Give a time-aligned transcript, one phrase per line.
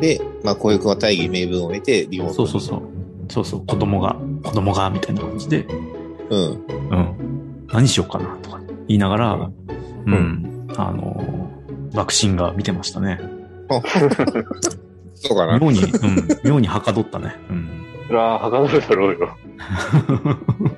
[0.00, 2.82] で、まあ、教育は大義名分を得て、リモートにそうそうそう。
[3.28, 5.66] そうそう、子供が、子供が、みたいな感じで、
[6.30, 6.66] うん。
[6.90, 7.66] うん。
[7.68, 9.52] 何しようかな、とか言いながら、う
[10.06, 10.68] うんん。
[10.76, 11.50] あの、
[11.94, 13.18] 爆心が見てましたね。
[15.14, 15.58] そうかな。
[15.58, 16.28] 妙に、うん。
[16.44, 17.34] 妙にはかどったね。
[17.50, 17.68] うん。
[18.06, 19.36] それははかどるだろうよ。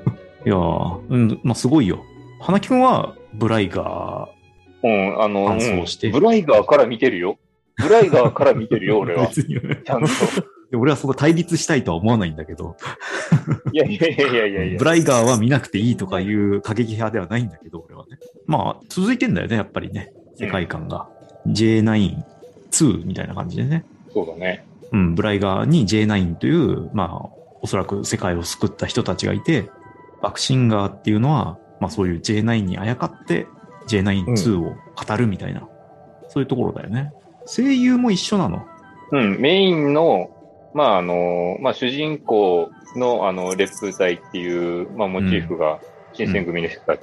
[0.49, 2.03] いやー、うん、まあ、すごいよ。
[2.41, 4.31] 花木くんは、ブライガ
[4.83, 5.59] うん、あの、うん
[6.11, 7.39] ブライガーから見てるよ。
[7.77, 9.19] ブライガーから見てるよ、 俺ー。
[9.19, 9.27] は。
[9.27, 10.09] 別にねちゃんと。
[10.73, 12.77] 俺はそこ対立したいとは思わないんだけど、
[13.73, 14.85] いやいやいやいやいやいやブ。
[14.85, 18.19] ライガーは見なくていいとかいう過激派ではないんだけど、俺はね。
[18.47, 20.13] まあ、続いてんだよね、やっぱりね。
[20.37, 21.09] 世界観が。
[21.47, 23.85] J92 みたいな感じでね。
[24.13, 24.67] そうだね。
[24.93, 29.71] うん、ブライガーに J9 という、まあ、おそらく世界を救った人たちがいて、
[30.23, 33.47] バクシンガーっていうのは、まあそういう J9 にあやかって
[33.89, 34.63] J92 を
[34.95, 35.69] 語るみたいな、
[36.29, 37.13] そういうところだよね。
[37.47, 38.67] 声優も一緒なの。
[39.11, 40.31] うん、メインの、
[40.75, 45.81] まあ、あの、まあ、主人公の、あの、レップ隊っていう、まあ、モチーフが、
[46.13, 47.03] 新選組の人たち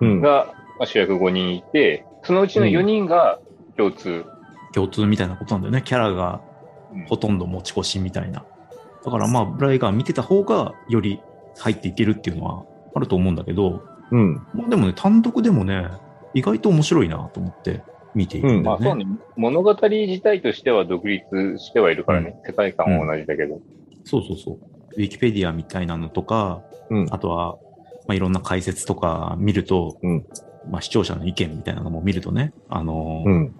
[0.00, 0.20] うん。
[0.20, 3.40] が、まあ、主役5人いて、そのうちの4人が
[3.76, 4.24] 共通。
[4.72, 5.82] 共通みたいなことなんだよね。
[5.82, 6.40] キャラが
[6.92, 8.44] うんほとんど持ち越しみたいな。
[9.04, 11.20] だからまあ、ブライガー見てた方がより
[11.58, 12.64] 入っていけるっていうのは
[12.94, 14.34] あると思うんだけど、うん。
[14.54, 15.88] まあでもね、単独でもね、
[16.34, 17.82] 意外と面白いなと思って
[18.14, 19.04] 見ているんだまあ、よね。
[19.04, 19.18] そうね。
[19.36, 21.24] 物語自体としては独立
[21.58, 22.36] してはいるからね。
[22.46, 23.60] 世界観は同じだけど。
[24.04, 24.58] そうそうそう。
[24.96, 27.58] ウィキペディアみたいなのとか、うんあとは、
[28.06, 30.26] まあ、いろんな解説とか見ると、うん
[30.70, 33.54] まあ、視聴者の意見みたいなのも見るとね、あのーうん。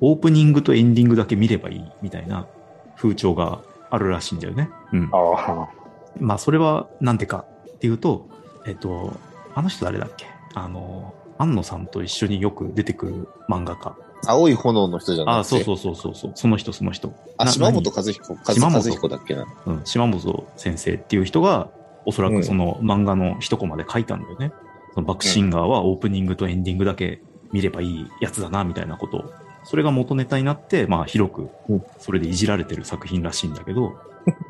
[0.00, 2.48] オープニングとエンディングだけ見ればいいみたいな
[2.96, 4.68] 風潮があるらしいんだよね。
[4.92, 5.10] うん。
[5.12, 5.81] ああ。
[6.20, 8.28] まあ、それはなんでかっていうと、
[8.66, 9.16] えっと、
[9.54, 10.26] あの人誰だっけ？
[10.54, 13.96] あのー、安野さんと一緒によく出てくる漫画家。
[14.24, 15.56] 青い炎の人じゃなくて？
[15.56, 17.12] あ、そうそうそうそうそう、その人その人。
[17.38, 19.46] あ、な島本和彦、和島本和彦だっけな？
[19.66, 21.70] うん、島本先生っていう人が、
[22.04, 24.52] おそらくその漫画の一コマで書いたんだよね。
[24.94, 29.32] そのバックシンガーはオープニングとエンディングだけ見ればいいやつだな、みたいなことを。
[29.64, 33.96] それが元ネタになって、まあ広くうん、それでいじられてる作品らしいんだけど、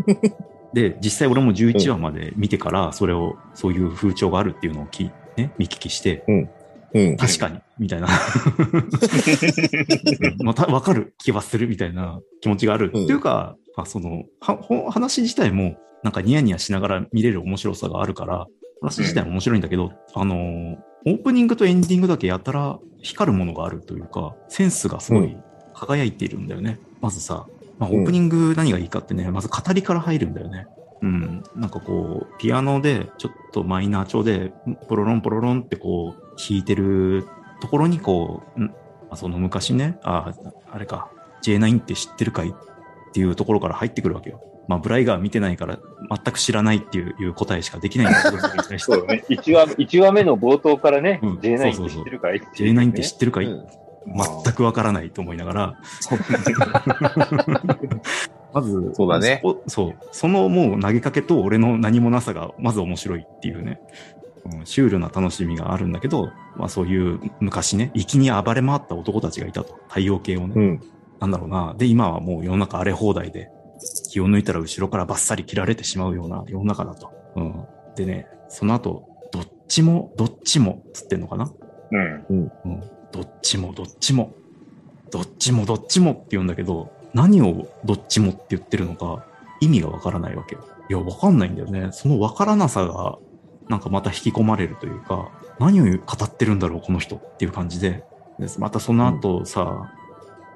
[0.72, 6.48] で、実際俺も11話まで見てから、それを、そういう風潮があるっていうのを聞いね、見聞きして、うん。
[7.16, 8.08] 確かに、みたいな。
[10.38, 12.90] また、わかる気はするみたいな気持ちがある。
[12.92, 14.24] うんっていうか、まあ、その、
[14.90, 18.46] 話自体も、なんかニヤニヤしながら見れる面白さがあるから、
[18.82, 25.36] 話自体も面白いんだけど、あのー、オープニングとエンディングだけやたら光るものがあるというか、センスがすごい
[25.74, 26.78] 輝いているんだよね。
[27.00, 27.46] まずさ、
[27.82, 30.68] まあ、オープニング何がいいかってね、まず語りから入るんだよね。
[31.02, 31.42] うん。
[31.56, 34.52] なんかこう、ピアノで、ちょっとマイナー調で、
[34.88, 37.26] ポロロンポロロンってこう、弾いてる
[37.60, 38.72] ところにこう、んま
[39.10, 40.32] あ、その昔ね、あ、
[40.70, 41.10] あれか、
[41.42, 42.52] J9 って知ってるかいっ
[43.12, 44.40] ていうところから入ってくるわけよ。
[44.68, 48.38] まあ、ブライガー見てないから、全く知らないっていういう答えしかできないんだけど、
[48.78, 49.24] そうだね。
[49.28, 55.78] 1話、一話目の冒頭からね、うん J9 そうそうそうって知ってるかいっていうね J9 って知ってるかい、うん全くわからないと思いながら。
[58.54, 59.94] まず、そうだねそう。
[60.10, 63.80] そのもう投げかけと俺の何もなさがまず面白いっていうね。
[64.44, 69.78] うんシュールな楽しみがあるんだけど、まあそういう昔ね、粋に暴れ回った男たちがいたと。
[69.88, 70.54] 太陽系をね。
[70.56, 70.80] うん。
[71.20, 71.74] なんだろうな。
[71.78, 73.50] で、今はもう世の中荒れ放題で、
[74.10, 77.10] 気を抜いたら後ろからバッサリ切られてしまうような世の中だと。
[77.36, 77.64] うん。
[77.94, 81.52] でね、その後、どっちも、どっちも、つってんのかな
[81.92, 82.24] うん。
[82.30, 82.82] うん。
[83.12, 84.34] どっちもどっちも、
[85.10, 89.26] どっちもどっちもって言うんだけど、何をどっちもって言ってるのか
[89.60, 90.64] 意味がわからないわけよ。
[90.88, 91.90] いや、わかんないんだよね。
[91.92, 93.18] そのわからなさが、
[93.68, 98.04] なんかまた引き込まれるというか、何を語ってるんだろう、この人っていう感じで。
[98.38, 99.92] でまたその後さ、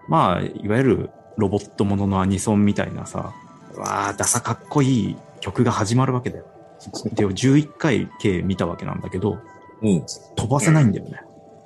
[0.09, 3.33] まあ、いわゆるロボットもののアニソンみたいなさ、
[3.77, 6.47] わあ、ダサかっこいい曲が始まるわけだよ。
[7.13, 9.39] で、11回計見たわけなんだけど、
[9.83, 10.05] うん。
[10.37, 11.21] 飛ばせないんだよね。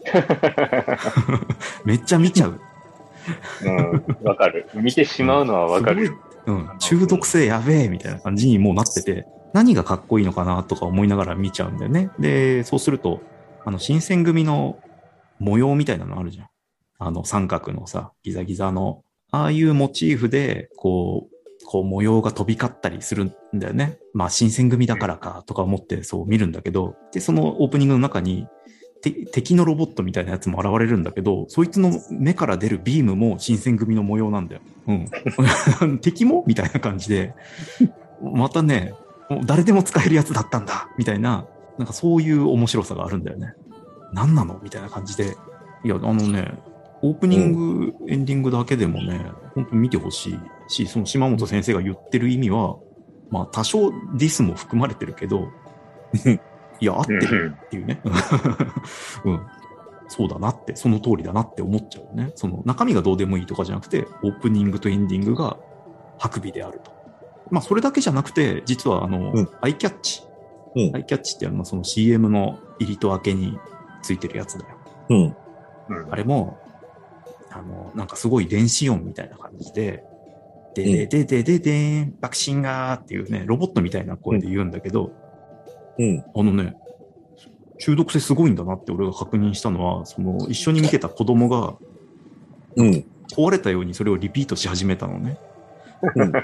[1.85, 2.61] めっちゃ見ちゃう。
[3.65, 4.05] うん。
[4.23, 4.69] わかる。
[4.75, 6.19] 見てしまうのはわかるよ。
[6.47, 6.71] うん。
[6.79, 12.11] 中毒性やべえみたいな感じにもうなってて、何がかっこいいのかなとか思いながら見ちゃうんだよね。
[12.19, 13.21] で、そうすると、
[13.65, 14.79] あの、新選組の
[15.39, 16.49] 模様みたいなのあるじゃん。
[16.99, 23.99] あの、三角のさ、ギザギザの、ああいうモチーフで、こう、こう模様が飛び交ったりするんだよね。
[24.13, 28.49] まあ、新選組だからかとか思ってそう見るんだけど、で、そのオープニングの中に、て
[29.03, 34.61] 敵のロボットみたいなやつも現れるんだけど、そいつの目から出るビームも新選組の模様なんだよ。
[34.87, 34.93] う
[35.93, 35.99] ん。
[36.01, 37.35] 敵もみたいな感じで、
[38.23, 38.95] またね、
[39.47, 41.47] 誰でも使えるやつだったんだみたいな、
[41.79, 43.55] なんかそういう面白さがあるんだよね。
[44.13, 45.37] 何なのみたいな感じで。
[45.83, 46.53] いや、あのね、
[47.03, 50.39] オープニング、エンディングだけでもね、本当に見てほしい
[50.69, 52.77] し、その島本先生が言ってる意味は、
[53.31, 55.49] まあ多少ディスも含まれてるけど、
[56.81, 58.01] いや、合ってるっていうね。
[59.25, 59.41] うん。
[60.09, 62.33] そうだなって、その通りだなって思っちゃうね。
[62.35, 65.57] その中身がどうでもいいとかじゃなくて、オープニングとエンディングが
[66.19, 66.91] 白尾であると。
[67.51, 70.23] まあそれだけじゃなくて、実はあの、うんアイキャッチ。
[70.75, 73.59] うんアイキャッチっていうのはその CM の入りと明けに
[74.03, 74.77] ついてるやつだよ。
[75.11, 75.37] うん。
[75.97, 76.59] うんあれも、
[77.51, 80.05] あの、なんかすごい電子音みたいな感じで、
[80.75, 85.11] ででででででーん、爆心がーっていうね、ロボットみたいな声で言うんだけど、
[86.01, 86.25] うん。
[86.35, 86.75] あのね、
[87.79, 91.75] 中毒性すごいんだなって俺が確認したのは、その一緒に見てた子供が
[92.77, 93.05] うん。
[93.37, 95.39] 壊れたようにそれをリピートし始めたのね。
[96.17, 96.33] うん。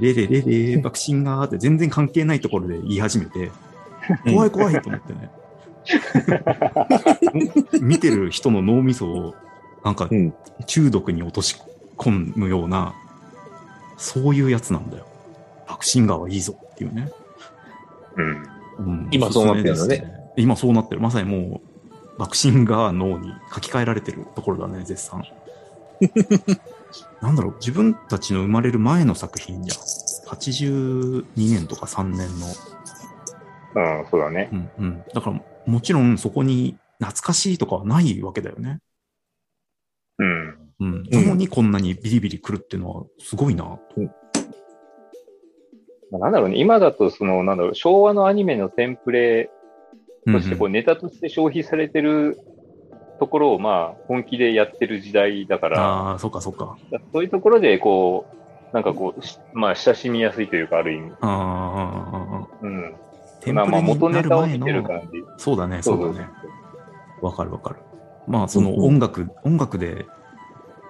[0.00, 3.50] レレレレレ、爆心がーって全然関係ないところで言い始めて、
[4.24, 5.30] 怖い怖いと思ってね。
[7.80, 9.34] 見てる人の脳みそを、
[9.84, 10.32] なんかうん。
[10.66, 11.56] 中毒に落とし
[11.96, 12.94] 込むような、
[13.96, 15.06] そういうやつなんだよ。
[15.66, 17.10] 爆心ガーはいいぞっていうね。
[18.16, 18.46] うん。
[18.78, 21.00] うん今そうなってるのね今そうなってる。
[21.00, 25.24] まさにもう、爆心が脳に書き換えられてるところだね、絶賛。
[27.20, 30.36] なんだろう、自分たちの生まれる前の作品じゃん。
[30.36, 32.46] 82年とか3年の。
[34.00, 34.48] うん、そうだね。
[34.52, 35.02] うんうん。
[35.14, 38.78] だから、もちろんそこに懐かしいとかはないわけだよね。
[40.18, 40.58] うん。
[40.80, 41.02] うん。
[41.10, 43.64] なのにこんなにビリビリ来るっていうのはすごいな。
[43.64, 43.78] まあ、
[46.10, 49.50] なんだろうね、今だと、その、なんだろう、昭和のアニメのテンプレ
[50.26, 52.38] うんとして、こう、ネタとして消費されてる
[53.18, 56.76] ところを、まあ、本気でやってる時代だから、ああ、そっかそっか。
[57.12, 61.12] そういうところで、こう、なんかこう、しまあ、親しみやすいというか、ある意味。
[61.20, 62.96] あーあうん。
[63.40, 65.06] テンプレ元ネタをる前の、見てる感じ。
[65.38, 66.28] そうだね、そうだね。
[67.22, 67.80] わかるわかる。
[68.26, 70.06] まあ、そのうんうん音楽、音楽で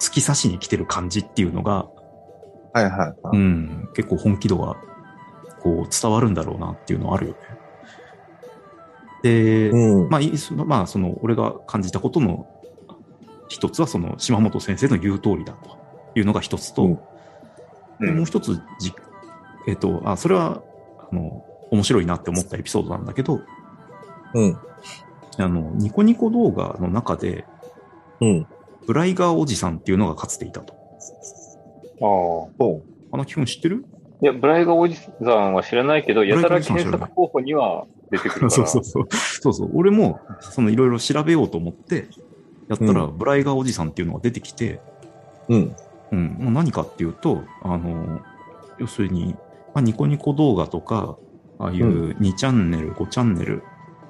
[0.00, 1.88] 突き刺しに来てる感じっていうのが、
[2.72, 3.38] はいはいはうい。
[3.38, 4.76] ん、結構本気度が、
[5.60, 7.38] こう、伝わるんだろうなっていうのはあるよね。
[9.22, 10.08] で、うん。
[10.08, 12.46] まあ、いそのまあ、その、俺が感じたことの
[13.48, 15.78] 一つは、その、島本先生の言う通りだと
[16.14, 16.98] いうのが一つと、うん
[18.00, 18.94] でもう一つじ、
[19.68, 20.62] えっ、と、あ、それは、
[21.10, 23.40] あの、面白いなって思ったエピソードなんだけど、
[24.34, 24.58] うん。
[25.36, 27.44] あの、ニコニコ動画の中で、
[28.20, 28.46] うん。
[28.86, 30.72] ブライガーおじさんっていうのがかつていたと。
[32.02, 32.50] ああ。
[32.58, 33.84] ほあの基本知ってる？
[34.22, 38.50] いや、ブライガーおじさんは知らないけど、やたら検索候補には出てくるから。
[38.50, 39.08] そうそうそう。
[39.11, 39.70] そうそう。
[39.75, 42.08] 俺も、そのいろいろ調べようと思って、
[42.69, 44.81] やったら、うブライガーおじさんっていうのが出てきて、
[45.49, 45.55] う。
[45.55, 45.76] うん。
[46.12, 48.20] うん、もう何かっていうと、あの、
[48.78, 49.37] 要するに、
[49.75, 51.17] まあ、ニコニコ動画とか、
[51.58, 53.62] ああいう2チャンネル、5チャンネル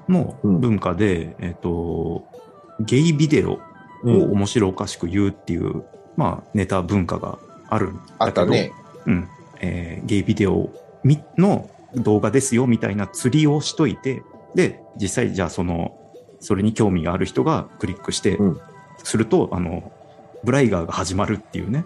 [0.09, 2.25] の文化で、えっ、と、
[2.79, 3.59] ゲイビデオ
[4.03, 4.23] うん。
[4.23, 5.83] を面白おかしく言うっていう、
[6.17, 7.37] まあ、ネタ文化が
[7.69, 8.73] あるんだけど、あったね。
[9.05, 9.27] うん。
[9.61, 10.69] えーゲイビデオ
[11.03, 14.23] みの動画ですよみたいな釣りをしといて、
[14.55, 15.97] で、実際じゃあその、
[16.39, 18.59] それに興味がある人がクリックしてうん、
[19.03, 19.91] すると、あの、
[20.43, 21.85] ブライガーが始まるっていうね。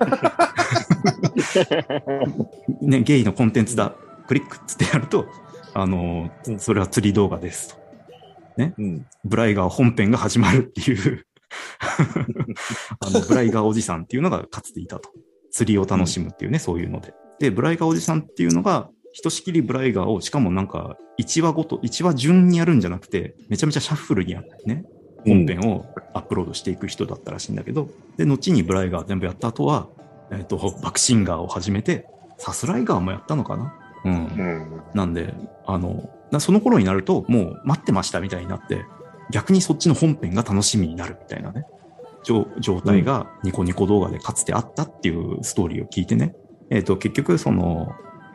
[2.80, 3.94] ね、ゲイのコンテンツだ。
[4.26, 5.26] クリックっつってやると、
[5.74, 7.80] あのう、んそれは釣り動画ですと。
[8.76, 9.06] うん。
[9.24, 11.26] ブライガー本編が始まるっていう
[13.00, 15.10] あの、ブライガーおじさんっていうのがかつていたと。
[15.50, 17.14] 釣りを楽しむっていうね、そういうので。
[17.38, 24.84] で、ブライガーおじさんっていうのが、ひとしきりブライガーを、しかもなんか、1話ごと、1話順にやるんじゃなくて、めちゃめちゃシャッフルにやってね、
[25.26, 29.88] 本編をアップロードしていく人だったらしいんだけど、で、後にブライガー全部やった後は、
[30.30, 32.06] えっ、と、バクシンガーを始めて、
[32.38, 33.74] サスライガーもやったのかな？
[34.04, 34.82] うんうん。
[34.94, 35.34] なんで、
[35.66, 38.84] あの、なその頃になると、もう待ってましたみたいになって、
[39.30, 41.64] 逆にそっちの本編が楽しみになるみたいなね、
[42.22, 46.34] 状状態がニコニコ動画でかつてあったっていうストーリーを聞いてね、
[46.70, 47.92] えっ、と、結局、その、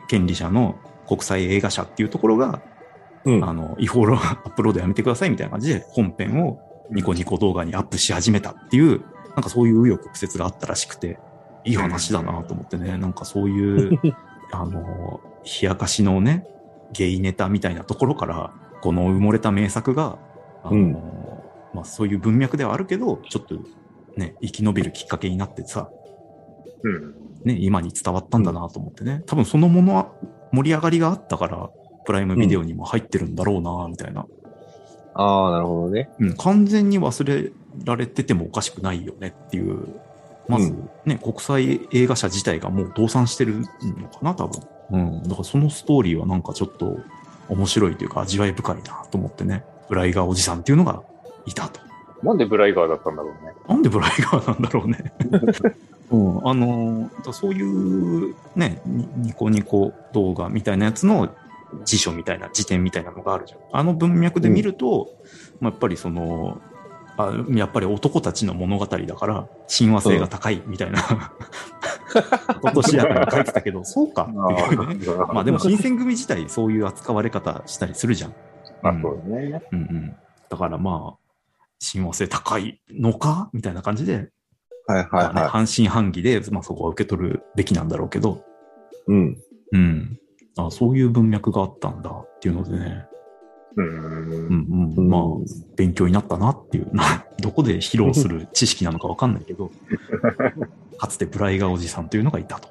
[0.08, 0.76] 権利者の
[1.08, 2.62] 国際映画社っていうところが、
[3.24, 3.44] うん。
[3.44, 9.00] あの、違法 アップロードやめてくださいみたいな感じで、本編をニコニコ動画にアップし始めたっていう、
[9.34, 11.18] なんかそういう紆余曲折があったらしくて、
[11.64, 13.98] いい話だなと思ってね、なんかそういう、
[14.52, 16.46] あの、冷やかしのね、
[16.92, 20.18] ゲイネタみたいなところから、この埋もれた名作が、
[20.62, 20.96] あの、うん
[21.76, 23.54] まあそういう文脈ではあるけど、ちょっと
[24.16, 25.90] ね、生き延びるきっかけになってさ、
[26.82, 27.14] うん。
[27.44, 30.12] ね、今に伝わったんだなと思ってね、多分そのものは
[30.52, 31.70] 盛り上がりがあったから、
[32.06, 34.26] プライムビデオにも入ってるんだろうな、みたいな。
[35.14, 36.08] ああ、なるほどね。
[36.18, 37.52] うん、完全に忘れ
[37.84, 40.00] られててもおかしくないよねっていう。
[40.48, 44.62] まずうんね、国際映画社自体がもう倒産してるのかな、多分。
[44.90, 45.22] うん。
[45.24, 46.98] だからそのストーリーはなんかちょっと
[47.48, 51.02] 面白いというか味わい深いなと思ってね、ブライガーおじさんっていうのが
[51.46, 51.80] いたと。
[52.22, 53.52] なんでブライガーだったんだろうね。
[53.68, 55.12] なんでブライガーなんだろうね。
[56.10, 61.34] うん、あのーそういうね、ニニコニコ動画みたいなやつの
[61.84, 63.60] 辞書みたいな、辞典みたいなのがあるじゃん。
[63.72, 65.08] あの文脈で見ると、
[65.60, 66.60] まあ、やっぱりその、
[67.18, 71.32] あやっぱり男たちの物語だから、親和性が高いみたいな、
[72.60, 75.16] ことしやかに書いてたけど、 そうかっていうね。
[75.32, 78.34] まあでも新選組自体そういう扱われ方したりするじゃん。
[78.82, 79.62] まあそうだね。
[79.72, 80.16] うんうん。
[80.48, 81.25] だからまあ、
[81.78, 83.50] 親和性高いのか？
[83.52, 84.30] みたいな感じで、
[84.86, 88.44] はいはいまあね、は半信半疑で、まあそこは受け取るべきなんだろうけど、
[89.08, 89.12] い。
[89.12, 89.36] うん。
[89.72, 90.18] うん。
[90.58, 93.06] あそういう文脈があったんだっていうのでね、
[93.76, 93.82] う。
[93.82, 95.22] うんんうん、まあ、
[95.76, 99.70] 勉強になったなっていう、な どこで披露する知識なのかわかんないけど、
[100.98, 102.68] かつてブライガーおじさんというのがいたと。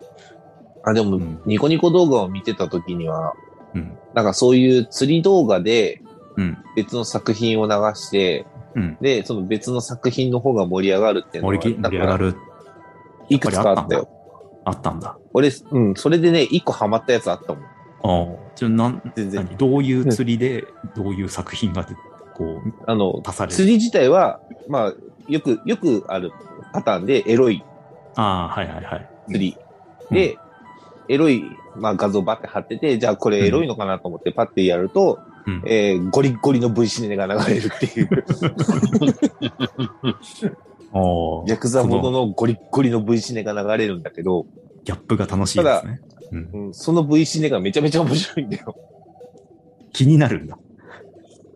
[0.83, 3.33] あ、でもうん、ニコニコ動画を見てた時には、
[3.75, 3.97] うん。
[4.13, 6.01] なんかそういう釣り動画で
[6.37, 6.57] うん。
[6.75, 8.97] 別の作品を流して、うん。
[9.01, 12.35] で、その別の作品の方が盛り上がるっていうのは、盛り上がる。
[13.29, 14.09] いくつかあったよ。
[14.65, 15.17] あったんだ。
[15.33, 17.63] 俺、うん、それでね、一個ハマったやつあったもん。
[17.63, 18.35] ああ。
[18.55, 19.45] じゃあ、なん、全然。
[19.45, 19.57] 何？
[19.57, 20.65] どういう釣りで、
[20.95, 21.95] どういう作品がで、
[22.33, 23.55] こう、あの、足される？
[23.55, 24.93] 釣り自体は、まあ、
[25.27, 26.31] よく、よくある
[26.73, 27.63] パターンで、エロい
[28.15, 29.09] ああ、はいはいはい。
[29.27, 29.57] 釣り。
[30.11, 30.37] で、
[31.09, 31.43] エロい、
[31.75, 35.34] まあ、画像バッて貼ってて、じゃあこれエロいのかなと思ってパッてやると、うん。
[35.65, 38.09] えーゴリッゴリの V シネが流れるっていう。
[41.47, 44.45] ヤクザものそののゴリッゴリの V シネが流れるんだけど、
[44.83, 46.01] ギャップが楽しいですね。
[46.31, 46.49] うん。
[46.67, 48.75] うん、その V シネがめちゃめちゃ面白いんだよ。
[49.93, 50.57] 気になるんだ。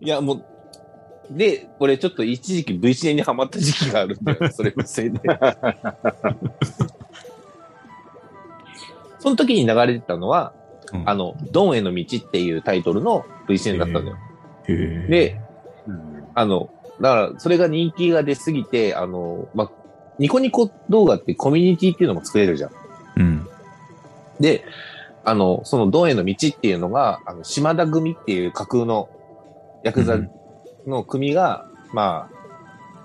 [0.01, 0.45] いや、もう、
[1.31, 4.49] で、俺ちょっと一時期 V シネにハマった時期があるんだよ。
[4.53, 5.19] それのせいで。
[9.19, 10.68] その時に流れてたのは、うん
[11.05, 14.17] あの、ドンへの道っていうタイトルの V シネだったんだよ。
[14.67, 15.39] で、
[15.87, 16.69] うんあの、
[17.01, 19.71] だから、それが人気が出すぎて、あの、まあ、
[20.19, 22.71] ニコニコ動画ってコミュニティっていうのも作れるじゃん。
[23.17, 23.47] うん。
[24.39, 24.63] で、
[25.23, 29.09] あの、そのドンへの道っていうのが、あの、島田組っていう架空の
[29.83, 30.17] ヤクザ
[30.85, 32.39] の組が、まあ、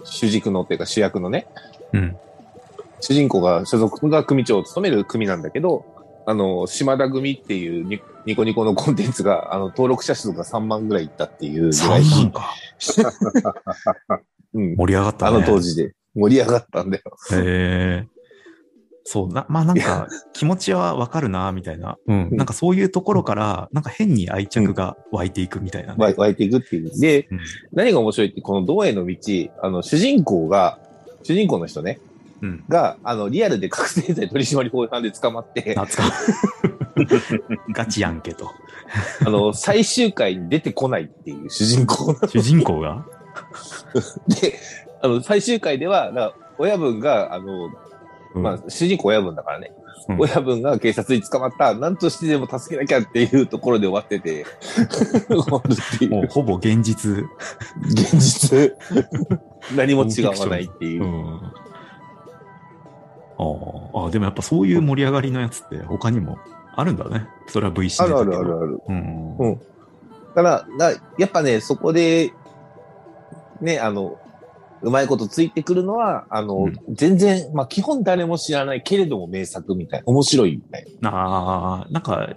[0.04, 1.46] 主軸のっていうか主役のね、
[1.92, 2.16] うん。
[3.00, 5.84] 主人公が所属が組長を務める組なんだけど、
[6.26, 12.02] あの、島田組っていうニニコニコのコンテンツが、あの、登録者数が3万ぐらいいったっていうぐらい。
[12.02, 12.54] 3万か。
[14.54, 14.76] うん。
[14.76, 15.36] 盛り上がったね。
[15.36, 17.02] あの当時で盛り上がったんだよ。
[17.32, 18.08] へえ。
[19.06, 21.98] そうな、まあなんか気持ちはわかるな、みたいな。
[22.06, 22.28] うん。
[22.32, 25.96] なんかそういうところから、なんか変に愛着が湧いていくみたいなね。
[25.98, 26.98] 湧い湧いていくっていう。
[26.98, 27.40] で、うん。
[27.72, 29.18] 何が面白いって、この道への道、
[29.62, 30.78] あの、主人公が、
[31.22, 32.00] 主人公の人ね、
[32.42, 32.64] うん。
[32.68, 36.02] が、あの、リアルで覚醒剤取締法違反で捕まって、懐か
[37.72, 38.50] ガチやんけと。
[39.26, 43.06] あの、最終回に出てこないっていう主人公主人公が？
[44.40, 44.58] で、
[45.02, 47.70] あの、最終回では、だから親分が、あの、
[48.34, 49.84] うんまあ、主人公親分だからね、うん
[50.18, 54.44] 親分が警察に捕まった、何としてでも助けなきゃっていうところで終わってて、
[55.98, 57.24] て もうほぼ現実。
[57.86, 58.76] 現実、
[59.74, 61.06] 何も違わないっていうう。
[61.06, 61.40] ん。
[63.44, 66.38] ああ、でもやっぱそういう盛り上がりのやつって他にも
[66.76, 67.26] あるんだね。
[67.46, 68.80] それは V シあるあるあるある。
[68.88, 69.36] うん。
[69.38, 69.60] うん
[70.34, 72.32] だから、だやっぱね、そこで、
[73.60, 74.18] ね、あの、
[74.82, 82.28] うまいことついてくるのは、あの、うん全然、まあ基本誰も知らないけれども名作みたいな、面白いみたいああ、なんか、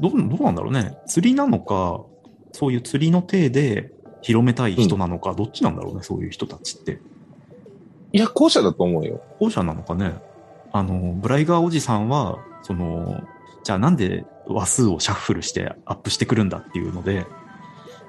[0.00, 0.98] どう、どうなんだろうね。
[1.06, 2.04] 釣りなのか、
[2.52, 6.98] そういう釣りの体で広めたい人なのか、どっちなんだろうね、そういう人たちって。
[8.12, 9.20] いや、後者だと思うよ。
[9.38, 10.14] 後者なのかね。
[10.74, 13.22] あの、ブライガーおじさんは、その、
[13.62, 17.26] じゃあなんで話数をシャッフルしてアップしてくるんだっていうので、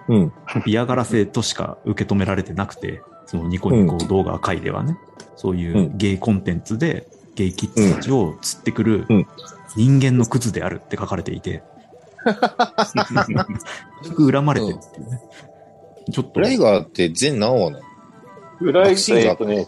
[0.07, 0.33] うん。
[0.65, 4.97] 嫌がらせとしか受け止められてなくて、そのニコニコ動画界ではね、
[5.35, 5.97] そういううん。
[5.97, 9.27] ゲイコンテンツでゲイキッズたちを釣ってくるうん。
[9.75, 11.61] 人間のクズであるって書かれていて、
[12.25, 15.21] 結局恨まれてるっていうね。
[16.11, 16.31] ちょっと。
[16.33, 17.83] ブ、ライガーって全何話なの？
[18.61, 19.67] 裏イバクシンガーえっとね、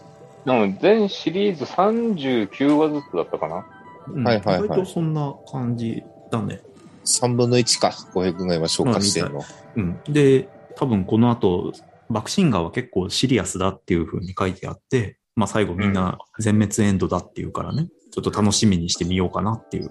[0.54, 3.66] うん全シリーズ39話ずつだったかな？
[4.08, 6.60] うんはいはいはい意外とそんな感じだね。
[7.04, 7.92] ?3 分の1か。
[8.12, 9.42] 小平君が今消化してるの。
[9.76, 10.00] うん。
[10.08, 11.72] で、多分この後、
[12.10, 19.90] バクシンガーは結構シリアスだっていう風に書いてあって、まあ最後みんな全滅エンドだっていうからね、ちょっと楽しみにしてみようかなっていう。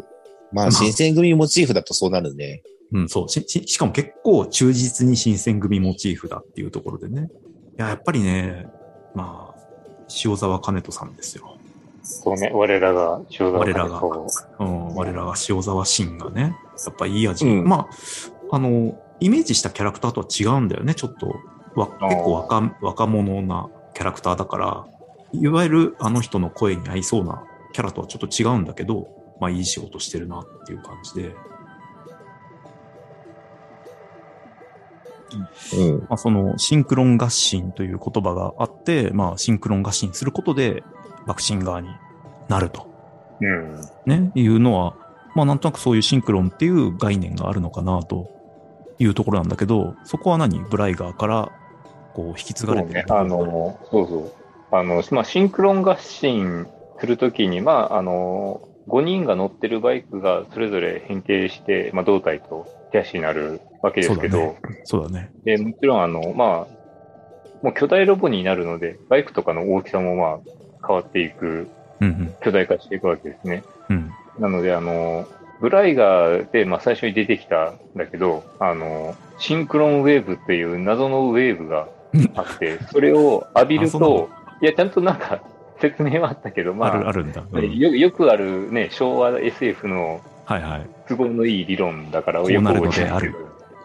[0.51, 2.63] まあ、新選組モチーフだとそうなるね。
[2.93, 3.29] うん、そう。
[3.29, 7.27] し、ししかも結構忠実に新選組モチーフだっていうところでね。
[7.77, 8.65] いや、やっぱりね、
[9.13, 9.46] まあ、
[10.23, 11.57] 塩沢兼人さんですよ。
[12.03, 14.27] そうね、我らが、塩沢我らがそ
[14.59, 17.45] ううん、我らが塩沢真がね、やっぱいい味。
[17.45, 17.87] うんま
[18.51, 21.35] あ、あの、イメージしたキャラクターとは違うんだよね、ちょっと。
[21.75, 24.85] わ結構若若者なキャラクターだから、
[25.33, 29.07] いわゆるあの人の声に合いそうなキャラとはちょっと違うんだけど、
[29.39, 31.35] まあいい仕事してるなっていう感じで、
[35.77, 35.99] うん。
[36.01, 40.83] まあ、そのシンクロン合心という言葉があって、まあシンクロン合心することで
[41.25, 41.89] 爆心側に
[42.47, 42.87] なると、
[43.41, 43.81] うん。
[44.05, 44.95] ね、いうのは、
[45.35, 48.29] まあなんとなくそういうシンクロンっていう概念があるのかなと
[48.99, 50.59] いうところなんだけど、そこは何？
[50.59, 51.51] ブライガーから
[52.13, 53.21] こう引き継がれてるそうね。
[53.21, 54.31] あの、そうそう。
[54.71, 56.67] あの、まあ、シンクロン合心
[56.99, 65.57] するときに、まあ、あの、5人が乗ってるバイクがそれぞれ変形して、まあ、胴体と手足になるわけですけど、そうだねだね。
[65.57, 66.77] で、もちろん、あの、まあ、
[67.63, 70.39] もう巨大ロボになるので、バイクとかの大きさもまあ、
[70.85, 71.67] 変わっていく、
[71.99, 73.63] うん巨大化していくわけですね。
[73.89, 74.13] うん。
[74.37, 74.41] うん。
[74.41, 75.27] なので、あの、
[75.59, 81.87] ブライガーで、まあ、最初に出てきたんだけど、あの、シンクロンウェーブっていう謎のウェーブが
[82.35, 84.29] あって、それを浴びると、
[84.61, 85.41] いや、ちゃんとなんか
[85.79, 87.43] 説明はあったけど、まあ、あるあるんだ。
[87.51, 90.89] うんよよくあるね、昭和 SF のはいはい。
[91.09, 93.35] 都合のいい理論だから、よく覚えてある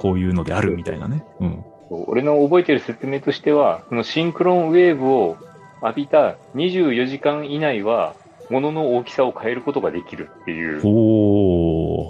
[0.03, 1.25] こういうのであるみたいなね。
[1.39, 1.65] うん。
[1.91, 5.37] 俺の覚えてる説明としては、そのシンクロンウェーブを
[5.81, 8.17] 浴びた24時間以内は、
[8.51, 10.81] 物の大きさを変えることができるっていう。
[10.81, 10.93] ほー、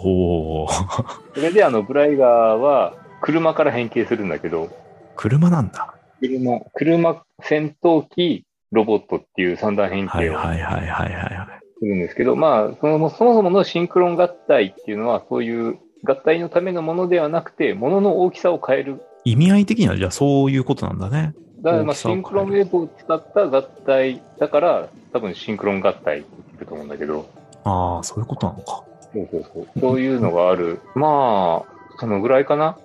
[0.00, 1.34] ほー。
[1.34, 4.70] それで、あの、ブライガーは、車から変形するんだけど、
[5.14, 5.94] 車なんだ。
[6.20, 11.62] 車、車、戦闘機、ロボットっていう三段変はい形をはいはいはいはいはい。
[11.78, 19.02] するんですけど、まあ、その、そもそものシンクロン合体っていうのは、そういう合体のためのものではなくて、物の大きさを変える。
[19.24, 21.34] 意味合い的にはじゃあそういうことなんだね。
[21.62, 26.28] だから、まあ、シンクロンウェーブを使った合体だから、多分シンクロン合体って
[26.58, 27.30] ると思うんだけど、
[27.64, 28.82] ああ、そういうことなのか。
[29.12, 29.80] そうそうそう。
[29.80, 30.80] そういうのがある。
[30.96, 32.76] まあ、そのぐらいかな。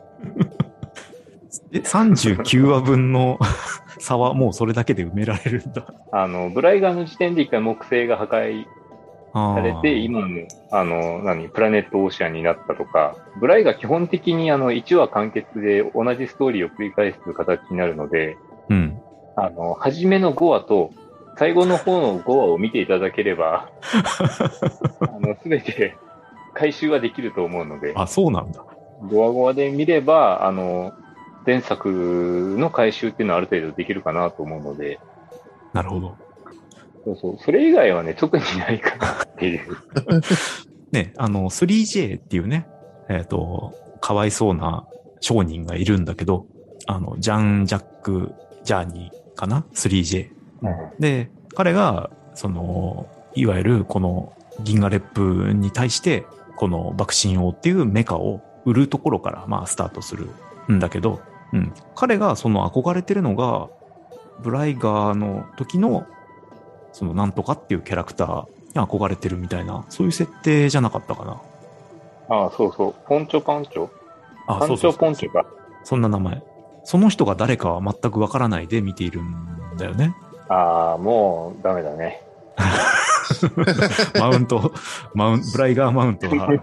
[1.72, 3.40] え、39話分の
[4.00, 5.86] 差はもうそれだけで埋められるんだ。
[6.12, 8.87] あの、ブライガーの時点で一回木星が破壊あ
[9.34, 18.38] されて、今も、あの、何、プラネットオーシャンになったとか、ブライが基本的にあの、1話完結で同じストーリーを繰り返す形になるので、
[18.70, 19.02] うん。
[19.36, 20.92] あの、初めの5話と、
[21.38, 23.70] 最後の方の5話を見ていただければ、
[25.02, 25.96] あの、すべて
[26.54, 28.66] 回収はできると思うので、あ、そうなんだ。
[29.04, 30.94] 5話5話で見れば、あの、
[31.46, 35.00] 前作の回収っていうのはある程度できるかなと思うので、
[35.74, 36.18] なるほど。
[37.08, 39.78] そうそう、それ以外はね、特にないかなっていう。
[40.91, 42.67] ね、あの、3J っていうね、
[43.10, 44.86] えっ、と、かわいそうな
[45.22, 46.46] 商人がいるんだけど、
[46.86, 50.30] あの、ジャン・ジャック・ジャーニーかな ?3J。
[51.00, 56.26] で、彼が、その、いわゆるこの銀河レップに対して、
[56.58, 60.30] この爆心王っていうメカを売るところから、まあ、スタートする
[60.70, 61.22] んだけど、
[61.54, 61.74] うん。
[61.96, 63.70] 彼がその憧れてるのが、
[64.41, 66.06] ブライガーの時の、
[66.98, 71.40] そのなんとかっていうキャラクターに憧れてるみたいな、そういう設定じゃなかったかな。
[72.28, 72.96] ああ、そうそう。
[73.08, 73.88] ポンチョパンチョ
[74.48, 75.46] あ、パンチョそうそうポンチョか。
[75.84, 76.42] そんな名前。
[76.86, 80.16] その人が誰かは全くわからないで見ているんだよね。
[80.50, 82.24] ああ、もうダメだね。
[84.20, 84.74] マウント、
[85.14, 86.48] マウン、ブライガーマウントが。
[86.48, 86.62] 5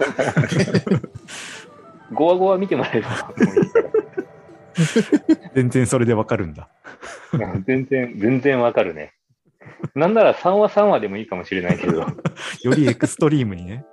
[2.25, 3.33] 話5話見てもらえれば
[5.55, 6.69] 全然それでわかるんだ。
[7.33, 9.13] う ん全然、全然わかるね。
[9.95, 12.01] なんなら3話3話でもいいかもしれないけど。
[12.63, 13.85] よりエクストリームにね。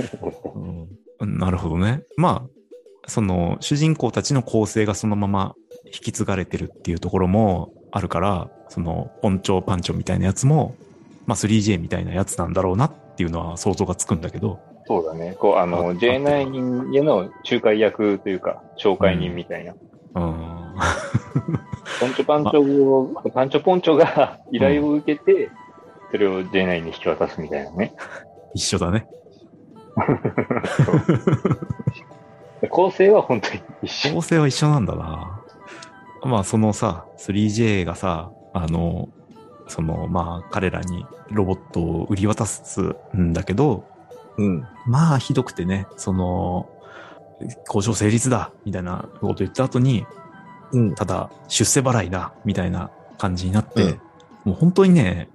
[1.20, 2.02] うん、なるほどね。
[2.16, 5.54] まあ、その主人公たちの構成がそのまま
[5.86, 10.74] 引き継がれてるっていうところもあるから、そのポンチョパンチョみたいなやつも、
[11.26, 15.36] まあ 3J みたいなやつなんだろうなっていうのは想像がつくんだけど、そうだね。
[15.38, 19.72] こう、ああの、J9 への仲介役というか、紹介人みたいな。
[19.72, 19.78] うん、
[20.14, 25.50] ポンチョパンチョを、パンチョポンチョが依頼を受けて、
[26.10, 27.94] それを J9 に引き渡すみたいなね。
[28.54, 29.06] 一緒だね。
[32.70, 34.14] 構成は本当に一緒。
[34.14, 35.40] 構成は一緒なんだな。
[36.22, 39.08] まあそのさ、3J がさ、あの、
[39.68, 43.84] そのまあ彼らにロボットを売り渡すんだけど、
[44.36, 44.66] うん。
[44.86, 46.68] まあひどくてね、その、
[47.66, 50.06] 交渉成立だみたいなこと言った後に、
[50.72, 50.94] うん。
[50.94, 54.00] ただ出世払いだみたいな感じになって、うん
[54.44, 55.28] もう本当にね、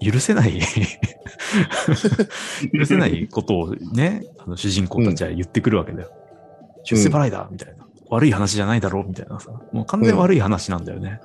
[0.00, 0.60] 許せない
[2.72, 6.10] 許せないことをね、あの主人公たちは言ってくるわけだよ。
[6.84, 7.86] 出世払いだみたいな。
[8.08, 9.52] 悪い話じゃないだろうみたいなさ。
[9.72, 11.20] もう完全に悪い話なんだよね。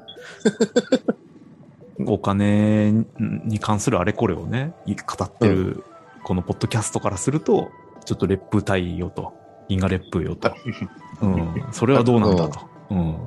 [2.06, 5.84] お金に関するあれこれをね、語ってる、
[6.24, 7.72] このポッドキャストからすると、
[8.04, 9.34] ちょっと劣風対よと
[9.68, 10.52] 銀河烈風よと。
[11.22, 11.66] うん。
[11.72, 12.60] それはどうなんだと。
[12.92, 13.18] うん。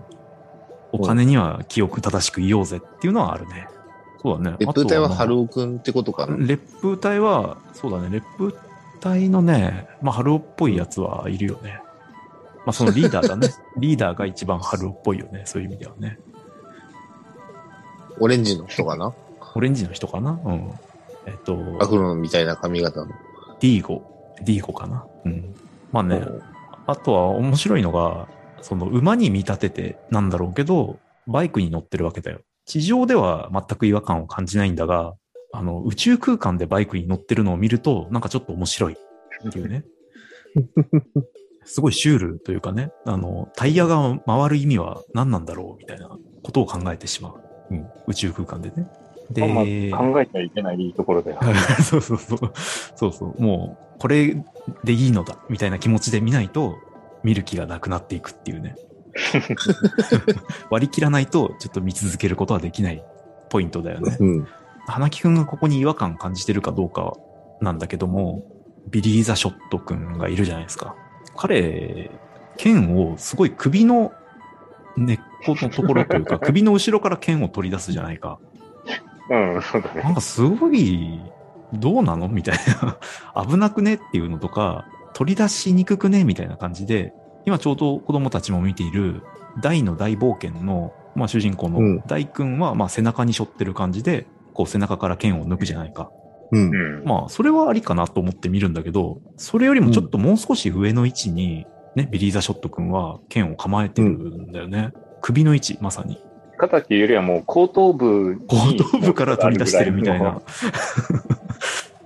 [0.92, 3.68] お金には記憶正しく言おうぜっていうのはあるね。
[4.22, 4.56] そうだね。
[4.58, 6.36] 烈風隊は春尾くんってことかな。
[6.36, 8.52] 烈風隊は、そうだね、烈風
[9.00, 11.80] 隊のね、まあ、春尾っぽいやつはいるよね。
[12.66, 13.48] まあ、そのリーダーだね。
[13.78, 15.42] リーダーが一番春尾っぽいよね。
[15.44, 16.18] そういう意味ではね。
[18.20, 19.12] オレンジの人かな？
[19.54, 20.40] オレンジの人かな？
[20.44, 20.72] うん。
[21.26, 23.12] えっと、アフロみたいな髪型の。
[23.60, 24.34] ディーゴ。
[24.42, 25.04] ディーゴかな？
[25.24, 25.54] うん。
[25.92, 26.22] まあね、
[26.86, 28.28] あとは面白いのが、
[28.60, 32.40] その馬に見立ててなんだろうけど、バイクに乗ってるわけだよ。
[32.64, 35.14] 地上では全く違和感を感じないんだが、
[35.52, 39.84] あの、宇宙空間でバイクに乗ってるのを見ると、なんかちょっと面白いっていうね。
[41.64, 46.10] すごいシュールというかね、あの、タイヤが回る意味は何なんだろうみたいな
[46.42, 47.34] ことを考えてしまう。
[47.70, 48.88] うん、宇宙空間でね。
[49.30, 49.64] で、まあ
[50.00, 51.40] まあ考えちゃいけないところだよ。
[51.84, 52.38] そうそうそう。
[52.96, 53.42] そうそう。
[53.42, 54.42] もう、これ
[54.84, 56.78] でいいのだ、みたいな気持ちで見ないと、
[57.22, 58.76] 見る気がなくなっていくっていうね。
[60.70, 63.02] 割り切らないと、ちょっと見続けることはできない
[63.50, 64.16] ポイントだよね。
[64.20, 64.46] うん。
[64.86, 67.14] 花木くんがここに違和感感じてるかどうか
[67.60, 68.44] なんだけども、
[68.88, 70.94] ビリー・ザ・ショットくんがいるじゃないですか。
[71.36, 72.10] 彼、
[72.56, 74.12] 剣をすごい首の
[74.96, 78.38] 根っこのところというか、首の後ろから剣を取り出すじゃないか。
[79.30, 80.02] うん、そうだね。
[80.02, 81.20] なんかすごい、
[81.72, 82.28] どうなの？
[82.28, 82.98] みたいな。
[83.46, 83.94] 危なくね？
[83.94, 86.24] っていうのとか、取り出しにくくね？
[86.24, 87.12] みたいな感じで、
[87.44, 89.22] 今ちょうど子供たちも見ている
[89.60, 96.10] 大の大冒険の、まあ、主人公うんの大君は、まあ、背中に背負ってる感じで、こう背中から剣を抜くじゃないか。
[96.52, 97.02] うんう。
[97.02, 97.04] ん。
[97.04, 104.92] まあ、それはありかなと思って見るんだけど、それよりもちょっともう少し上の位置に、ね、ビリー・ザ・ショット君は剣を構えてるんだよね。
[105.20, 106.22] 首の位置、まさに。
[106.58, 110.42] 肩っていうよりはもう後頭部後頭部から取り出してるみたいな。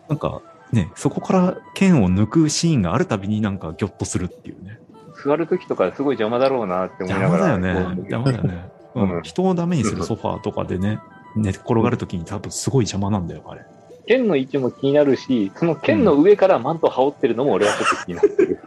[0.09, 4.79] なんかね、そこから剣を抜くシーンがあるたびになんかギョッとするっていうね。
[5.25, 7.59] 座るときとかすごい邪魔だろうなって思いな邪がら。
[7.59, 7.97] 魔だよね。
[8.09, 8.69] 邪魔だよね。
[8.95, 10.99] うん、人をダメにするソファーとかでね、
[11.37, 13.63] 寝転がるときに多分すごい邪魔なんだよ、あれ。
[14.07, 18.59] 剣の位置も気になるし、その剣の上からマント羽織ってるのも俺はちょっと気になってる。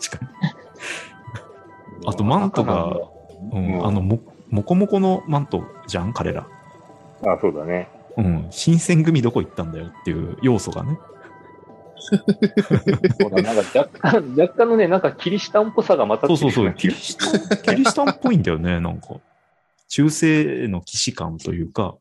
[0.00, 0.30] 確かに。
[2.06, 2.96] あとマントが、
[3.52, 4.20] うん、あのも、
[4.52, 6.46] もこもこのマントじゃん、彼ら。
[7.22, 7.88] あ、そうだね。
[8.18, 10.98] うん、新選組どこ行ったんだよっていう要素がね。
[11.98, 12.16] そ
[13.28, 17.32] うだ、なんか若干、若干のね、なんかキリシタンっぽさがまたそうそうそう、キリシタン、
[17.64, 19.16] キリシタンっぽいんだよね、なんか。
[19.88, 21.96] 中世の騎士感というか、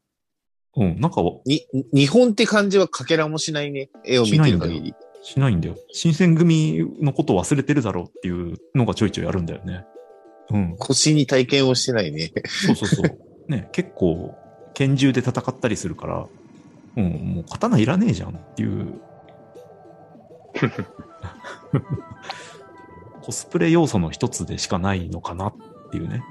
[0.76, 3.90] うん、なんかに、日本って感じはかけらもしないね。
[4.06, 4.94] 絵を見てる限り。
[5.24, 5.78] しないんだよ。
[5.94, 9.86] 新選組のこと忘れてるだろうっていうのがちょいちょいあるんだよね。
[10.52, 10.76] うん。
[10.78, 12.32] 腰に体験をしてないね。
[12.46, 13.18] そうそうそう。
[13.48, 14.36] ね、 結構、
[14.74, 16.28] 拳銃で戦ったりするから、
[16.98, 17.04] うん、
[17.36, 19.02] もう刀いらねえじゃんっていう。
[23.22, 25.56] コスプレ要素の一つでしかないのかなっ
[25.92, 26.24] ていうね。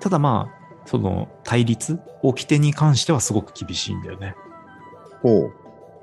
[0.00, 4.34] ただまあ、その対立、掟に関してはすごく厳しいんだよね。
[5.22, 5.52] ほう。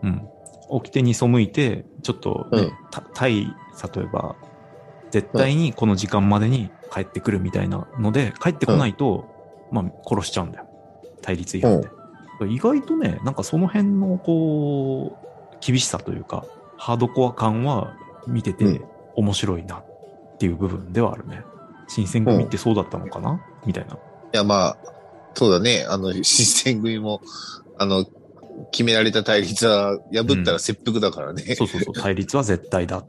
[0.04, 0.28] うん。
[0.70, 4.36] 掟に背いて、ちょっとね、うんた対、例えば、
[5.12, 10.68] 絶対にこの時間までに帰ってくるみたいなので、帰ってこないと、まあ、殺しちゃうんだよ。
[11.22, 11.90] 対立違反で。
[12.48, 16.46] 意外とね、なんかその辺の、こう、厳しさというか、
[16.78, 17.94] ハードコア感は
[18.28, 18.84] 見ててうん
[19.16, 21.44] 面白いなっていう部分ではあるね。
[21.90, 23.42] 新選組ってそうだったのかな？
[23.66, 23.96] みたいな。
[23.96, 23.98] い
[24.32, 24.78] や、まあ、
[25.34, 25.86] そうだね。
[25.90, 27.22] あの、 新選組も、
[27.78, 28.06] あの、
[28.72, 31.56] 決められた対立は破ったら切腹だからね。
[31.56, 33.08] そうそうそう、対立は絶対だっ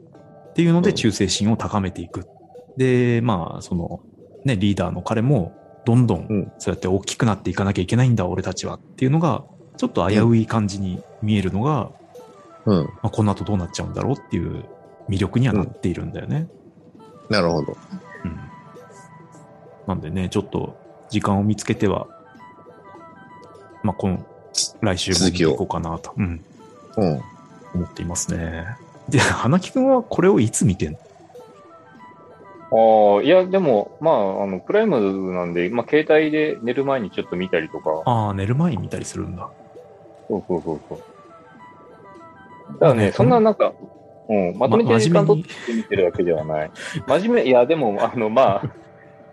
[0.53, 2.27] ていうのでうん忠誠心を高めていく。
[2.77, 4.01] で、まあ、その、
[4.45, 9.43] ね、リーダーの彼も、どんどうんん、そうやって大きくなっていかなきゃいけないんだ、俺たちはっていうのが、
[9.77, 11.91] ちょっと危うい感じに見えるのが、
[12.65, 12.83] うん。
[12.83, 14.63] まあ、この後どうなっちゃうんだろうっていう
[15.09, 16.47] 魅力にはなっているんだよね。
[17.29, 17.77] なるほど。
[18.25, 18.39] うん。
[19.87, 20.77] なんでね、ちょっと
[21.09, 22.07] 時間を見つけては、
[23.83, 24.25] まあ、この、
[24.81, 26.43] 来週も見ていこうかなと、うん、
[26.97, 27.21] うん。
[27.73, 28.65] 思っていますね。
[29.11, 30.97] で、花木くんはこれをいつ見てんの？
[32.73, 38.01] ああ、いや、でも、まあ、あの、プライムなんで、まあ、携帯で寝る前にちょっと見たりとか。
[38.05, 39.49] ああ、寝る前に見たりするんだ。
[40.29, 40.99] そうそうそうそう。
[42.73, 43.73] だからね、ねそんななんか、
[44.29, 46.71] うん、まとめてま時間取って見てるわけではない。
[47.07, 48.63] 真面目、いや、でも、あの、まあ、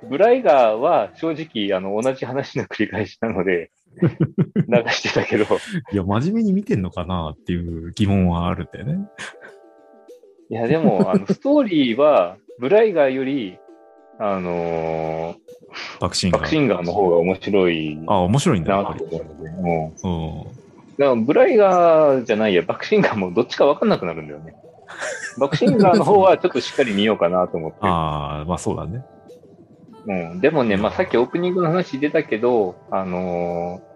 [0.03, 5.45] ブライガーは正直、あの、同じ話の繰り返しなので、流してたけど、
[5.93, 9.09] いや、真面目に見てんのかなっていう疑問はあるんだよね。
[10.51, 13.59] いや、でも、あの、 ストーリーは、ブライガーより、
[14.19, 16.41] あのー、バクシンガー。
[16.41, 19.09] バクシンガーの方が面白いあ、面白いんだ、やなっぱり。
[19.09, 19.51] と思うので、
[20.05, 20.13] うん。
[20.13, 20.45] うん。
[20.45, 20.55] だか
[20.99, 24.55] らブライガーじゃないや、バクシンガーもどっちか分かんなくなるんだよね。
[25.39, 27.79] バクシンガーの方はちょっとしっかり見ようかなと思って。
[27.83, 29.05] ああ、まあそうだね。
[30.07, 30.41] うん。
[30.41, 33.88] でもね、まあさっきオープニングの話出たけど、あのー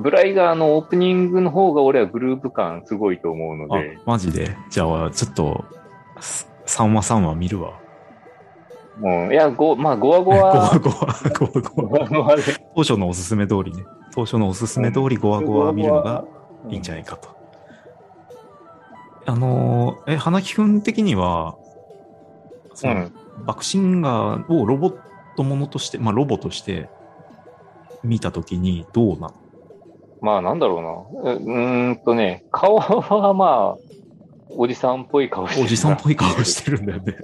[0.00, 4.56] ブライガーのオープニングの方が俺はグループ感すごいと思うのあで、、マジで？
[4.70, 5.64] じゃあ、ちょっと、
[6.66, 7.78] 3話3話見るわ。
[9.02, 9.32] うん。
[9.32, 11.98] いや、ご、まあ5話5 5話話、5話、5話5 5話。
[11.98, 12.42] 話5話で。
[12.74, 13.84] 当初のおすすめ通りね。
[14.14, 16.24] 当初のおすすめ通り5話5話見るのが
[16.68, 17.28] いいんじゃないかと。
[19.26, 21.56] あのー、え、花木くん的には、
[22.74, 23.12] そのうん。
[23.44, 24.98] バクシンガーをロボッ
[25.36, 26.88] トものとして、まあロボとして
[28.02, 29.34] 見たときにどうなの
[30.20, 31.32] まあなんだろうな。
[31.32, 33.90] ううーんとね、顔はまあ、
[34.50, 35.66] おじさんっぽい顔してるな。
[35.66, 37.16] おじさんっぽい顔してるんだよね。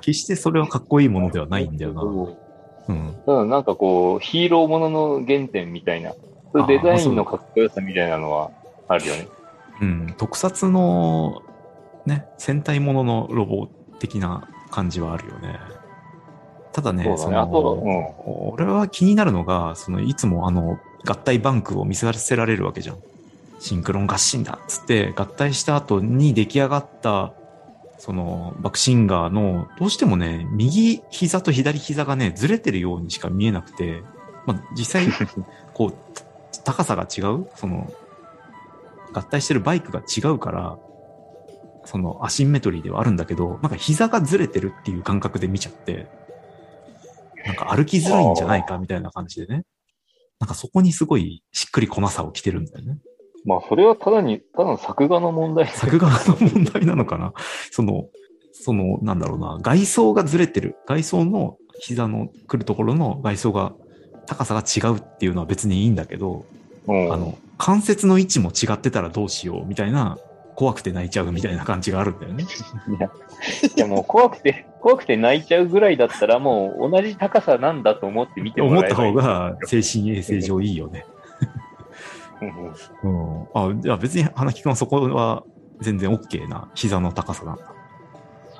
[0.00, 2.02] 決してそれはかっこいいものではないんだよな。
[2.02, 3.16] うん。
[3.26, 6.14] うん、なんかこう、ヒーローものの原点みたいな、
[6.52, 8.50] そうデザインのかっこよさみたいなのは
[8.88, 9.28] あるよね。
[9.82, 10.14] うん。
[10.16, 11.42] 特撮の、
[12.06, 15.58] ね、戦隊もののロボ的な感じはあるよね。
[16.72, 18.52] ただね、そのと、うん。
[18.54, 22.06] 俺は気になるのが、そのいつもあの合体バンクを見せ
[22.36, 22.96] られるわけじゃん。
[23.60, 27.34] シンクロン合心だっつって合体した後に出来上がった
[27.98, 34.02] そのバクシンガーのどうしてもね、右膝と左膝がね、ずれてるようにしか見えなくて、
[34.46, 35.08] まあ実際、
[35.74, 35.94] こう、
[36.64, 37.48] 高さが違う？
[37.56, 37.92] その
[39.12, 40.78] 合体してるバイクが違うから、
[41.84, 46.06] そのアシンメトリーではあるんだけど、なんか膝がずれてるっていう感覚で見ちゃって、
[47.46, 49.64] なんか歩きづらいんじゃないかみたいな感じでね。
[50.40, 52.98] なんかそこにすごいしっくりこなさを着てるんだよね。
[53.44, 55.66] まあ、それはただに、ただの作画の問題。
[55.68, 57.32] 作画の問題なのかな？
[57.70, 58.06] その、
[58.52, 60.76] その、なんだろうな、外装がずれてる。
[60.86, 63.72] 外装の膝の来るところの外装が、
[64.26, 66.44] 高さが違うっていうのは別にいいんだけど、
[66.86, 67.12] うん。
[67.12, 70.18] あの、関節の位置も違ってたらどうしようみたいな、
[70.58, 72.42] 怖くて泣いちゃうみたいな感じがあるんだよね。
[72.42, 73.08] いや、
[73.76, 79.12] いやもう怖くて、 怖くて泣いちゃうぐらいだったら、もう同じ高さなんだと思って見ても思ったらえばいい。
[79.12, 81.06] 方が精神衛生上いいよね。
[83.04, 83.46] うん。
[83.54, 85.44] あ、じゃあ別に花木くんはそこは
[85.80, 87.62] 全然 OK な膝の高さなんだ。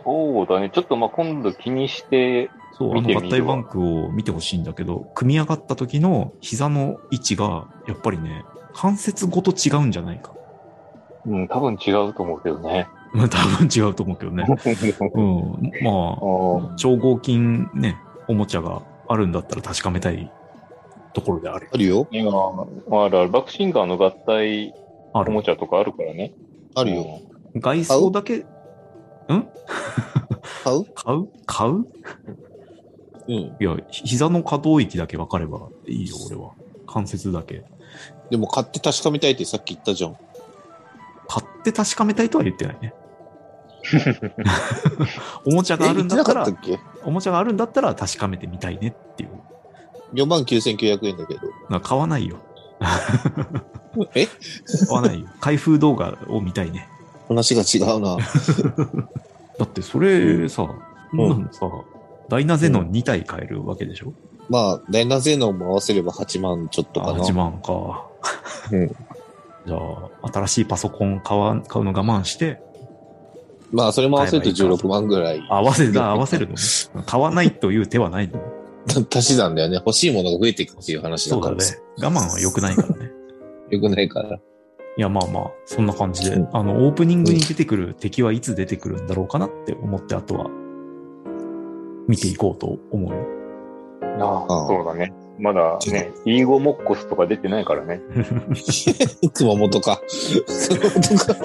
[0.04, 0.70] そうだね。
[0.70, 10.37] ちょっとまあ今度気にして、そう、あ見てみるわの合体バンクを見てほしいんだけど、組み上がった時の膝の位置が、やっぱりね、関節ごと違うんじゃないか。
[11.28, 12.88] うん、多分違うと思うけどね。
[13.12, 14.44] まあ多分違うと思うけどね。
[15.14, 15.72] うん。
[15.82, 17.96] まああ、超合金ね、
[18.28, 20.30] おもちゃがあるんだったら確かめたい
[21.12, 21.68] ところである。
[21.72, 22.06] あるよ。
[22.10, 24.72] 今、あるある、バックシンガーの合体
[25.12, 25.30] ある。
[25.30, 26.32] おもちゃとかあるからね。
[26.74, 27.20] あるよ。
[27.56, 28.44] 外装だけ、
[30.64, 30.84] 買う？
[30.94, 31.28] 買う？
[31.46, 31.72] 買う？
[31.72, 33.34] うん。
[33.34, 36.52] いや、膝の可動域だけ分かればいいよ、俺は。
[36.86, 37.64] 関節だけ。
[38.30, 40.16] でも買って確かめたいってさっき言ったじゃん。
[41.28, 42.94] 買って確かめたいとは言ってないね。
[45.46, 46.46] おもちゃがあるんだったら
[47.04, 49.30] おもちゃがあるんだったら確かめてみたいねっていう。
[50.14, 51.40] 4万9900円だけど。
[51.68, 52.38] な買わないよ。
[54.14, 54.26] え？
[54.86, 55.26] 買わないよ。
[55.40, 56.88] 開封動画を見たいね。
[57.28, 58.16] 話が違うな。
[59.58, 60.68] だってそれさ、ん
[61.10, 61.66] そんなのさ、
[62.28, 64.12] ダイナゼノン2体買えるわけでしょ、
[64.48, 67.24] まあ、ダイナゼノンも合わせれば8万ちょっとあかな。
[67.24, 68.06] 8万か。
[68.72, 68.96] うん
[69.68, 72.62] じゃあ、新しいパソコン買わ買うの我慢して、
[73.70, 75.46] まあ、それも合わせると16万ぐらい。
[75.50, 76.58] 合わせだ、合わせるのね。
[77.04, 78.40] 買わないという手はないの。
[79.14, 79.74] 足し算だよね。
[79.76, 81.76] 欲しいものが増えていくっていう話そうだからさ。。
[81.98, 83.10] 我慢は良くないからね。
[83.68, 84.36] よくないから。
[84.36, 84.40] い
[84.96, 90.46] や、まあまあ、そんな感じで、うんあの、オープニングに出てくる敵はいつ出てくるんだろうかなって思って、あとは、
[92.08, 93.26] 見ていこうと思うよ。
[94.18, 95.12] あああそうだね。
[95.38, 98.00] まだね、イーゴモッコスとか出てないからね。
[99.34, 100.00] 熊本か。
[100.68, 101.36] 熊本か。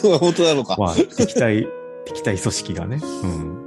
[0.00, 0.76] 熊本なのか。
[0.78, 1.68] まあ、敵対、
[2.06, 3.59] 敵対組織がね、うん、